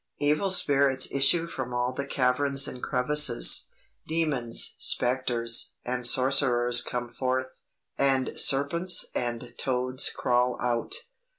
Evil 0.17 0.49
spirits 0.49 1.07
issue 1.11 1.45
from 1.45 1.75
all 1.75 1.93
the 1.93 2.07
caverns 2.07 2.67
and 2.67 2.81
crevasses 2.81 3.67
demons, 4.07 4.73
spectres, 4.79 5.75
and 5.85 6.07
sorcerers 6.07 6.81
come 6.81 7.07
forth, 7.11 7.61
and 7.99 8.31
serpents 8.35 9.05
and 9.13 9.53
toads 9.59 10.09
crawl 10.09 10.57
out. 10.59 10.95